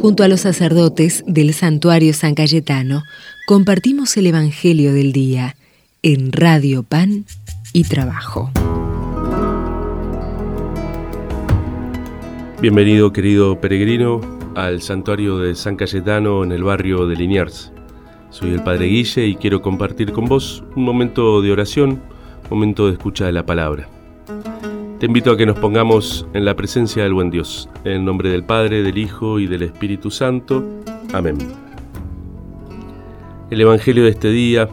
Junto 0.00 0.22
a 0.24 0.28
los 0.28 0.40
sacerdotes 0.40 1.22
del 1.26 1.52
santuario 1.52 2.14
San 2.14 2.34
Cayetano, 2.34 3.02
compartimos 3.46 4.16
el 4.16 4.28
Evangelio 4.28 4.94
del 4.94 5.12
Día 5.12 5.56
en 6.02 6.32
Radio 6.32 6.82
Pan 6.82 7.26
y 7.74 7.84
Trabajo. 7.84 8.50
Bienvenido 12.62 13.12
querido 13.12 13.60
peregrino 13.60 14.22
al 14.54 14.80
santuario 14.80 15.36
de 15.36 15.54
San 15.54 15.76
Cayetano 15.76 16.44
en 16.44 16.52
el 16.52 16.62
barrio 16.62 17.06
de 17.06 17.16
Liniers. 17.16 17.70
Soy 18.30 18.54
el 18.54 18.62
Padre 18.62 18.86
Guille 18.86 19.26
y 19.26 19.34
quiero 19.36 19.60
compartir 19.60 20.12
con 20.12 20.24
vos 20.24 20.64
un 20.76 20.84
momento 20.84 21.42
de 21.42 21.52
oración, 21.52 21.90
un 22.44 22.48
momento 22.48 22.86
de 22.86 22.92
escucha 22.94 23.26
de 23.26 23.32
la 23.32 23.44
palabra. 23.44 23.86
Te 25.00 25.06
invito 25.06 25.30
a 25.32 25.36
que 25.38 25.46
nos 25.46 25.58
pongamos 25.58 26.26
en 26.34 26.44
la 26.44 26.54
presencia 26.54 27.04
del 27.04 27.14
buen 27.14 27.30
Dios, 27.30 27.70
en 27.84 27.92
el 27.92 28.04
nombre 28.04 28.28
del 28.28 28.44
Padre, 28.44 28.82
del 28.82 28.98
Hijo 28.98 29.40
y 29.40 29.46
del 29.46 29.62
Espíritu 29.62 30.10
Santo. 30.10 30.62
Amén. 31.14 31.38
El 33.48 33.58
Evangelio 33.62 34.04
de 34.04 34.10
este 34.10 34.28
día 34.28 34.68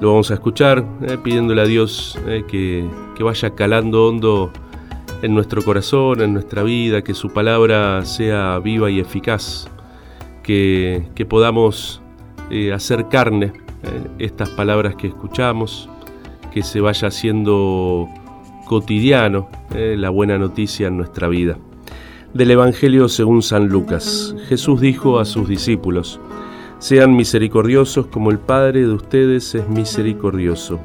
lo 0.00 0.08
vamos 0.12 0.30
a 0.30 0.34
escuchar 0.34 0.86
eh, 1.02 1.18
pidiéndole 1.22 1.60
a 1.60 1.66
Dios 1.66 2.18
eh, 2.26 2.44
que, 2.48 2.88
vaya 3.22 3.50
calando 3.50 4.06
hondo 4.08 4.50
en 5.20 5.34
nuestro 5.34 5.60
corazón, 5.62 6.22
en 6.22 6.32
nuestra 6.32 6.62
vida, 6.62 7.02
que 7.04 7.12
su 7.12 7.28
palabra 7.28 8.06
sea 8.06 8.58
viva 8.58 8.90
y 8.90 9.00
eficaz, 9.00 9.68
que, 10.42 11.02
podamos 11.28 12.00
eh, 12.50 12.72
hacer 12.72 13.08
carne 13.08 13.52
estas 14.18 14.48
palabras 14.48 14.94
que 14.96 15.08
escuchamos, 15.08 15.90
que 16.54 16.62
se 16.62 16.80
vaya 16.80 17.08
haciendo 17.08 18.08
cotidiano, 18.66 19.48
eh, 19.74 19.94
la 19.96 20.10
buena 20.10 20.36
noticia 20.36 20.88
en 20.88 20.98
nuestra 20.98 21.28
vida. 21.28 21.56
Del 22.34 22.50
Evangelio 22.50 23.08
según 23.08 23.40
San 23.40 23.68
Lucas, 23.68 24.34
Jesús 24.48 24.80
dijo 24.82 25.18
a 25.18 25.24
sus 25.24 25.48
discípulos, 25.48 26.20
sean 26.78 27.16
misericordiosos 27.16 28.06
como 28.08 28.30
el 28.30 28.38
Padre 28.38 28.80
de 28.80 28.92
ustedes 28.92 29.54
es 29.54 29.66
misericordioso. 29.70 30.78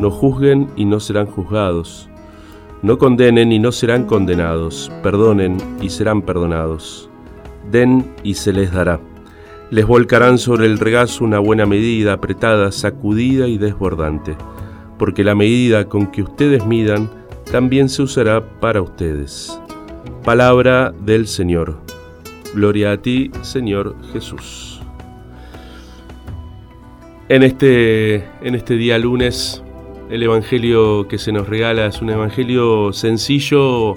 No 0.00 0.10
juzguen 0.10 0.66
y 0.74 0.86
no 0.86 0.98
serán 0.98 1.26
juzgados. 1.26 2.08
No 2.82 2.98
condenen 2.98 3.52
y 3.52 3.58
no 3.60 3.70
serán 3.70 4.06
condenados. 4.06 4.90
Perdonen 5.04 5.58
y 5.80 5.90
serán 5.90 6.22
perdonados. 6.22 7.08
Den 7.70 8.04
y 8.24 8.34
se 8.34 8.52
les 8.52 8.72
dará. 8.72 8.98
Les 9.70 9.86
volcarán 9.86 10.38
sobre 10.38 10.66
el 10.66 10.78
regazo 10.80 11.24
una 11.24 11.38
buena 11.38 11.66
medida, 11.66 12.14
apretada, 12.14 12.72
sacudida 12.72 13.46
y 13.46 13.56
desbordante, 13.56 14.34
porque 14.98 15.22
la 15.22 15.36
medida 15.36 15.84
con 15.88 16.08
que 16.10 16.22
ustedes 16.22 16.66
midan 16.66 17.08
también 17.50 17.88
se 17.88 18.02
usará 18.02 18.40
para 18.60 18.80
ustedes. 18.80 19.60
Palabra 20.24 20.92
del 21.04 21.26
Señor. 21.26 21.78
Gloria 22.54 22.92
a 22.92 22.96
ti, 23.02 23.30
Señor 23.42 23.96
Jesús. 24.12 24.80
En 27.28 27.42
este, 27.42 28.16
en 28.44 28.54
este 28.54 28.74
día 28.74 28.98
lunes, 28.98 29.62
el 30.10 30.22
Evangelio 30.22 31.06
que 31.08 31.18
se 31.18 31.32
nos 31.32 31.48
regala 31.48 31.86
es 31.86 32.00
un 32.00 32.10
Evangelio 32.10 32.92
sencillo 32.92 33.94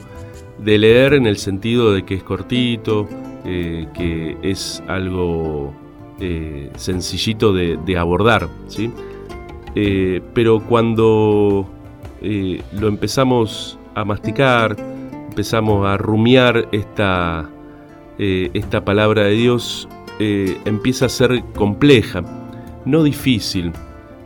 de 0.59 0.77
leer 0.77 1.13
en 1.13 1.25
el 1.27 1.37
sentido 1.37 1.93
de 1.93 2.03
que 2.05 2.15
es 2.15 2.23
cortito, 2.23 3.07
eh, 3.45 3.87
que 3.93 4.37
es 4.41 4.83
algo 4.87 5.73
eh, 6.19 6.71
sencillito 6.75 7.53
de, 7.53 7.97
abordar, 7.97 8.49
¿sí? 8.67 8.91
Eh, 9.75 10.21
pero 10.35 10.59
cuando 10.61 11.67
eh, 12.25 12.61
lo 12.79 12.87
empezamos 12.87 13.77
a 13.95 14.05
masticar, 14.05 14.77
empezamos 15.29 15.85
a 15.85 15.97
rumiar 15.97 16.69
esta, 16.71 17.49
eh, 18.17 18.49
esta 18.53 18.85
palabra 18.85 19.25
de 19.25 19.31
Dios, 19.31 19.89
eh, 20.19 20.57
empieza 20.63 21.07
a 21.07 21.09
ser 21.09 21.43
compleja, 21.53 22.23
no 22.85 23.03
difícil, 23.03 23.73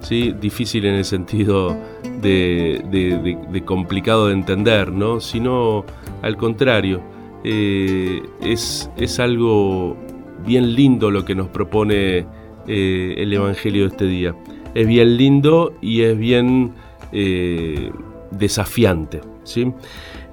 ¿sí? 0.02 0.32
difícil 0.40 0.86
en 0.86 0.94
el 0.94 1.06
sentido 1.06 1.76
de, 2.22 3.58
complicado 3.66 4.28
de 4.28 4.34
entender, 4.36 4.92
¿no? 4.92 5.20
sino 5.20 5.84
al 6.22 6.38
contrario, 6.38 7.02
es, 7.44 8.92
es 8.96 9.20
algo 9.20 9.98
bien 10.46 10.76
lindo 10.76 11.10
lo 11.10 11.26
que 11.26 11.34
nos 11.34 11.48
propone 11.48 12.28
el 12.68 13.34
Evangelio 13.34 13.84
de 13.86 13.90
este 13.90 14.06
día. 14.06 14.36
Es 14.76 14.86
bien 14.88 15.18
lindo 15.18 15.74
y 15.82 16.02
es 16.02 16.16
bien 16.16 16.74
eh, 17.14 17.90
desafiante. 18.32 19.22
¿sí? 19.44 19.72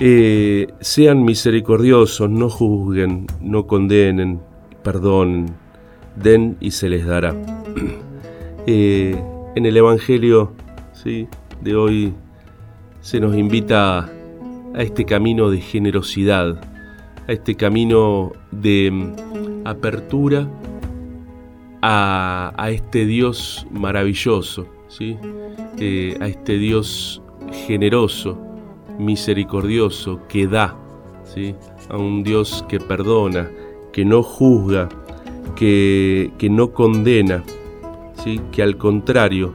Eh, 0.01 0.67
sean 0.81 1.23
misericordiosos, 1.25 2.29
no 2.29 2.51
juzguen, 2.51 3.27
no 3.41 3.67
condenen, 3.67 4.41
perdón 4.83 5.47
den 6.17 6.57
y 6.61 6.73
se 6.73 6.89
les 6.89 7.07
dará. 7.07 7.33
Eh, 8.67 9.23
en 9.57 9.67
el 9.67 9.77
Evangelio 9.77 10.55
¿sí? 10.95 11.29
de 11.61 11.77
hoy 11.77 12.15
se 13.03 13.21
nos 13.21 13.37
invita 13.37 13.99
a 14.75 14.83
este 14.83 15.05
camino 15.05 15.51
de 15.51 15.61
generosidad, 15.61 16.63
a 17.29 17.33
este 17.33 17.57
camino 17.57 18.33
de 18.53 18.91
mm, 18.91 19.67
apertura 19.67 20.49
a 21.83 22.55
este 22.73 23.05
Dios 23.05 23.67
maravilloso, 23.71 24.65
eh, 25.01 26.17
a 26.21 26.27
este 26.27 26.57
Dios 26.59 27.21
generoso, 27.67 28.39
misericordioso, 28.99 30.21
que 30.29 30.47
da, 30.47 30.77
¿sí? 31.25 31.55
a 31.89 31.97
un 31.97 32.23
Dios 32.23 32.65
que 32.69 32.79
perdona, 32.79 33.51
que 33.93 34.05
no 34.05 34.23
juzga, 34.23 34.89
que, 35.57 36.31
no 36.49 36.73
condena, 36.73 37.43
¿sí? 38.23 38.41
que 38.53 38.63
al 38.63 38.77
contrario, 38.77 39.53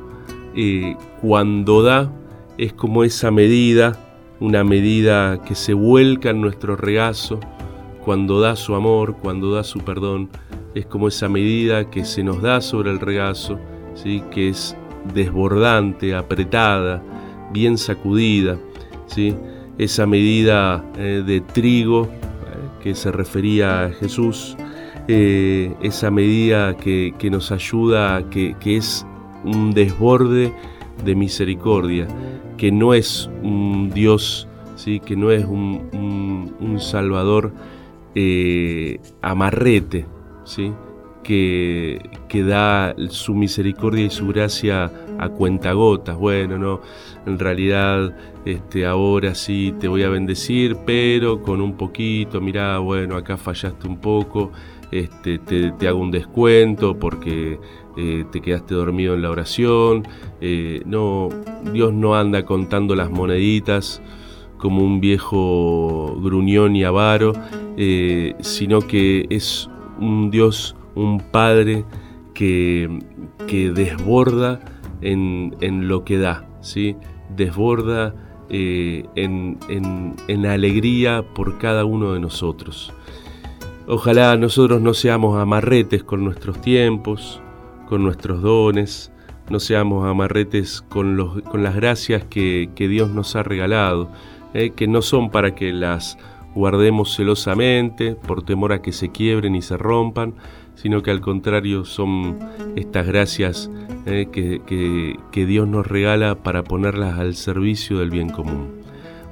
eh, 0.56 0.96
cuando 1.22 1.84
da 1.84 2.12
es 2.58 2.74
como 2.74 3.04
esa 3.06 3.32
medida, 3.32 3.96
una 4.42 4.64
medida 4.66 5.42
que 5.44 5.56
se 5.56 5.74
vuelca 5.74 6.32
en 6.32 6.42
nuestro 6.42 6.76
regazo, 6.76 7.40
cuando 8.04 8.42
da 8.42 8.56
su 8.58 8.76
amor, 8.76 9.16
cuando 9.18 9.54
da 9.54 9.64
su 9.64 9.80
perdón, 9.80 10.30
es 10.76 10.86
como 10.86 11.08
esa 11.08 11.30
medida 11.30 11.90
que 11.90 12.04
se 12.04 12.24
nos 12.24 12.42
da 12.42 12.60
sobre 12.60 12.92
el 12.92 13.00
regazo, 13.00 13.58
¿sí? 13.94 14.22
que 14.32 14.50
es 14.50 14.76
desbordante, 15.14 16.16
apretada, 16.16 17.02
bien 17.52 17.78
sacudida, 17.78 18.58
¿sí? 19.08 19.36
esa 19.78 20.06
medida 20.06 20.84
eh, 20.98 21.24
de 21.26 21.42
trigo 21.42 22.06
eh, 22.08 22.14
que 22.84 22.96
se 22.96 23.12
refería 23.12 23.86
a 23.86 23.90
Jesús, 23.92 24.58
eh, 25.08 25.74
esa 25.82 26.12
medida 26.12 26.76
que, 26.78 27.14
nos 27.32 27.52
ayuda, 27.52 28.30
que, 28.30 28.56
que, 28.60 28.78
es 28.78 29.06
un 29.44 29.72
desborde 29.72 30.54
de 31.04 31.16
misericordia, 31.16 32.08
que 32.58 32.72
no 32.72 32.94
es 32.94 33.30
un 33.42 33.90
Dios, 33.92 34.48
¿sí? 34.76 35.00
que 35.00 35.16
no 35.16 35.32
es 35.32 35.46
un, 35.46 35.88
Salvador 36.82 37.52
amarrete, 39.22 40.06
¿sí? 40.46 40.72
que, 41.24 42.02
da 42.48 42.96
su 43.10 43.34
misericordia 43.36 44.06
y 44.06 44.10
su 44.10 44.28
gracia 44.28 44.92
a 45.20 45.30
cuentagotas. 45.30 46.18
Bueno, 46.18 46.58
no, 46.58 46.82
en 47.26 47.38
realidad 47.38 48.16
este, 48.46 48.86
ahora 48.86 49.36
sí 49.36 49.74
te 49.80 49.88
voy 49.88 50.04
a 50.04 50.10
bendecir, 50.10 50.78
pero 50.86 51.42
con 51.42 51.62
un 51.62 51.76
poquito, 51.76 52.40
mirá, 52.42 52.80
bueno, 52.80 53.16
acá 53.18 53.38
fallaste 53.38 53.88
un 53.88 53.98
poco, 53.98 54.52
este, 54.92 55.40
te, 55.40 55.88
hago 55.88 56.00
un 56.00 56.12
descuento 56.12 56.98
porque 56.98 57.60
eh, 57.98 58.26
te 58.32 58.42
quedaste 58.42 58.74
dormido 58.76 59.14
en 59.14 59.22
la 59.22 59.30
oración. 59.30 60.08
Eh, 60.42 60.82
no, 60.86 61.30
Dios 61.74 61.94
no 61.94 62.16
anda 62.16 62.46
contando 62.46 62.96
las 62.96 63.12
moneditas 63.12 64.02
como 64.58 64.84
un 64.84 65.00
viejo 65.00 66.18
gruñón 66.22 66.76
y 66.76 66.84
avaro, 66.84 67.32
eh, 67.78 68.36
sino 68.40 68.80
que 68.82 69.26
es 69.30 69.70
un 70.02 70.32
Dios 70.32 70.76
un 70.96 71.20
padre 71.20 71.86
que, 72.34 73.00
que 73.48 73.72
desborda 73.72 74.60
en, 75.02 75.56
lo 75.88 76.04
que 76.04 76.18
da, 76.18 76.46
¿sí? 76.62 76.96
desborda 77.36 78.16
eh, 78.50 79.06
en, 79.16 79.58
en, 80.28 80.46
alegría 80.46 81.24
por 81.36 81.58
cada 81.58 81.86
uno 81.86 82.14
de 82.14 82.20
nosotros. 82.20 82.94
Ojalá 83.88 84.36
nosotros 84.38 84.82
no 84.82 84.94
seamos 84.94 85.38
amarretes 85.40 86.04
con 86.04 86.24
nuestros 86.24 86.62
tiempos, 86.62 87.42
con 87.88 88.04
nuestros 88.04 88.42
dones, 88.42 89.12
no 89.50 89.60
seamos 89.60 90.06
amarretes 90.08 90.82
con, 90.82 91.18
las 91.18 91.76
gracias 91.76 92.24
que, 92.26 92.70
Dios 92.78 93.10
nos 93.10 93.36
ha 93.36 93.44
regalado, 93.44 94.12
eh, 94.54 94.72
que 94.76 94.88
no 94.88 95.02
son 95.02 95.30
para 95.32 95.56
que 95.56 95.72
las 95.74 96.18
guardemos 96.54 97.16
celosamente 97.16 98.16
por 98.16 98.44
temor 98.44 98.74
a 98.74 98.82
que 98.82 98.92
se 98.92 99.12
quiebren 99.12 99.56
y 99.56 99.62
se 99.62 99.78
rompan, 99.78 100.36
sino 100.82 101.04
que 101.04 101.12
al 101.12 101.20
contrario 101.20 101.84
son 101.84 102.40
estas 102.78 103.06
gracias 103.06 103.70
eh, 104.06 104.28
que, 104.32 105.46
Dios 105.46 105.68
nos 105.68 105.86
regala 105.86 106.36
para 106.42 106.64
ponerlas 106.64 107.20
al 107.20 107.36
servicio 107.36 108.00
del 108.00 108.10
bien 108.10 108.30
común. 108.30 108.70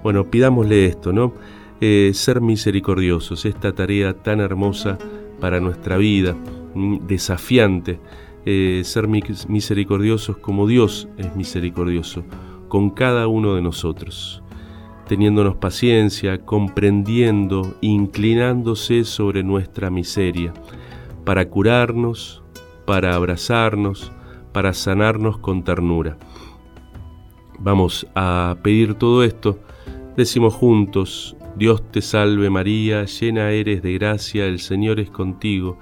Bueno, 0.04 0.30
pidámosle 0.30 0.86
esto, 0.88 1.14
¿no? 1.14 1.34
Eh, 1.80 2.12
ser 2.14 2.42
misericordiosos, 2.42 3.46
esta 3.46 3.72
tarea 3.74 4.14
tan 4.14 4.42
hermosa 4.42 4.98
para 5.40 5.62
nuestra 5.62 5.96
vida, 5.96 6.36
mm, 6.76 7.08
desafiante, 7.08 7.98
eh, 8.46 8.82
ser 8.84 9.08
misericordiosos 9.08 10.36
como 10.40 10.68
Dios 10.68 11.08
es 11.18 11.34
misericordioso, 11.38 12.24
con 12.68 12.90
cada 12.90 13.28
uno 13.30 13.56
de 13.56 13.62
nosotros, 13.62 14.42
teniéndonos 15.08 15.56
paciencia, 15.56 16.40
comprendiendo, 16.46 17.76
inclinándose 17.80 19.06
sobre 19.06 19.44
nuestra 19.44 19.90
miseria, 19.90 20.54
para 21.28 21.50
curarnos, 21.50 22.42
para 22.86 23.14
abrazarnos, 23.14 24.14
para 24.54 24.72
sanarnos 24.74 25.38
con 25.38 25.62
ternura. 25.62 26.18
Vamos 27.60 28.08
a 28.16 28.56
pedir 28.64 28.94
todo 28.94 29.26
esto. 29.26 29.60
Decimos 30.16 30.54
juntos, 30.54 31.36
Dios 31.58 31.84
te 31.92 32.02
salve 32.02 32.50
María, 32.50 33.04
llena 33.04 33.52
eres 33.52 33.84
de 33.84 33.92
gracia, 33.96 34.46
el 34.46 34.60
Señor 34.60 35.02
es 35.02 35.10
contigo, 35.12 35.78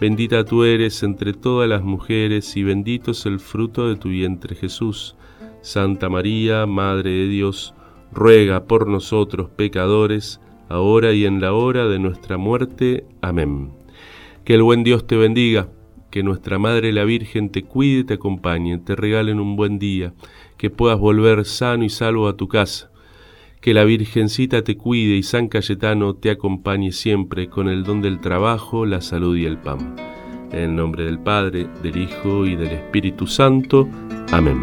bendita 0.00 0.44
tú 0.44 0.64
eres 0.64 1.00
entre 1.04 1.32
todas 1.32 1.68
las 1.68 1.84
mujeres 1.84 2.56
y 2.56 2.64
bendito 2.64 3.12
es 3.12 3.24
el 3.24 3.38
fruto 3.38 3.86
de 3.88 3.94
tu 3.94 4.08
vientre 4.08 4.56
Jesús. 4.56 5.14
Santa 5.60 6.08
María, 6.08 6.66
Madre 6.66 7.10
de 7.12 7.28
Dios, 7.28 7.72
ruega 8.10 8.64
por 8.64 8.88
nosotros 8.88 9.48
pecadores, 9.50 10.40
ahora 10.68 11.12
y 11.12 11.24
en 11.24 11.40
la 11.40 11.52
hora 11.52 11.86
de 11.86 12.00
nuestra 12.00 12.36
muerte. 12.36 13.06
Amén. 13.22 13.70
Que 14.48 14.54
el 14.54 14.62
buen 14.62 14.82
Dios 14.82 15.06
te 15.06 15.14
bendiga, 15.14 15.68
que 16.10 16.22
nuestra 16.22 16.58
Madre 16.58 16.90
la 16.90 17.04
Virgen 17.04 17.50
te 17.52 17.64
cuide 17.64 17.98
y 17.98 18.04
te 18.04 18.14
acompañe, 18.14 18.78
te 18.78 18.96
regalen 18.96 19.40
un 19.40 19.56
buen 19.56 19.78
día, 19.78 20.14
que 20.56 20.70
puedas 20.70 20.98
volver 20.98 21.44
sano 21.44 21.84
y 21.84 21.90
salvo 21.90 22.26
a 22.28 22.36
tu 22.38 22.48
casa. 22.48 22.90
Que 23.60 23.74
la 23.74 23.84
Virgencita 23.84 24.62
te 24.64 24.78
cuide 24.78 25.16
y 25.16 25.22
San 25.22 25.48
Cayetano 25.48 26.14
te 26.14 26.30
acompañe 26.30 26.92
siempre 26.92 27.50
con 27.50 27.68
el 27.68 27.84
don 27.84 28.00
del 28.00 28.22
trabajo, 28.22 28.86
la 28.86 29.02
salud 29.02 29.36
y 29.36 29.44
el 29.44 29.58
pan. 29.58 29.96
En 30.50 30.58
el 30.60 30.74
nombre 30.76 31.04
del 31.04 31.18
Padre, 31.18 31.66
del 31.82 31.98
Hijo 31.98 32.46
y 32.46 32.56
del 32.56 32.68
Espíritu 32.72 33.26
Santo. 33.26 33.86
Amén. 34.32 34.62